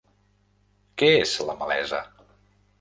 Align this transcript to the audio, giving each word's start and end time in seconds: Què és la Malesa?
Què 1.03 1.11
és 1.19 1.37
la 1.51 1.59
Malesa? 1.61 2.03